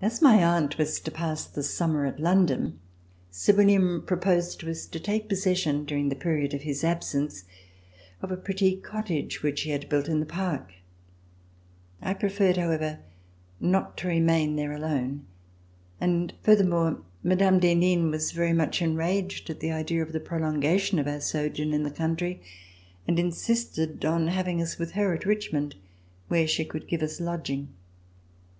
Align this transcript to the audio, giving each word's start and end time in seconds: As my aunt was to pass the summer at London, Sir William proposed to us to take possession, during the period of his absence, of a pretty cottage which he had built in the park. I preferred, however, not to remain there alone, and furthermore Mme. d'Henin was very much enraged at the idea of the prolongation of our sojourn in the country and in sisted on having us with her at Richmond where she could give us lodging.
As 0.00 0.22
my 0.22 0.40
aunt 0.40 0.78
was 0.78 1.00
to 1.00 1.10
pass 1.10 1.44
the 1.44 1.64
summer 1.64 2.06
at 2.06 2.20
London, 2.20 2.78
Sir 3.32 3.52
William 3.56 4.00
proposed 4.06 4.60
to 4.60 4.70
us 4.70 4.86
to 4.86 5.00
take 5.00 5.28
possession, 5.28 5.84
during 5.84 6.10
the 6.10 6.14
period 6.14 6.54
of 6.54 6.62
his 6.62 6.84
absence, 6.84 7.42
of 8.20 8.30
a 8.30 8.36
pretty 8.36 8.76
cottage 8.76 9.42
which 9.42 9.62
he 9.62 9.70
had 9.70 9.88
built 9.88 10.06
in 10.08 10.20
the 10.20 10.26
park. 10.26 10.74
I 12.00 12.14
preferred, 12.14 12.56
however, 12.56 13.00
not 13.58 13.96
to 13.96 14.06
remain 14.06 14.54
there 14.54 14.70
alone, 14.72 15.26
and 16.00 16.32
furthermore 16.44 17.02
Mme. 17.24 17.58
d'Henin 17.58 18.12
was 18.12 18.30
very 18.30 18.52
much 18.52 18.80
enraged 18.80 19.50
at 19.50 19.58
the 19.58 19.72
idea 19.72 20.02
of 20.04 20.12
the 20.12 20.20
prolongation 20.20 21.00
of 21.00 21.08
our 21.08 21.18
sojourn 21.20 21.72
in 21.72 21.82
the 21.82 21.90
country 21.90 22.40
and 23.08 23.18
in 23.18 23.32
sisted 23.32 24.04
on 24.04 24.28
having 24.28 24.62
us 24.62 24.78
with 24.78 24.92
her 24.92 25.12
at 25.12 25.26
Richmond 25.26 25.74
where 26.28 26.46
she 26.46 26.64
could 26.64 26.86
give 26.86 27.02
us 27.02 27.18
lodging. 27.20 27.70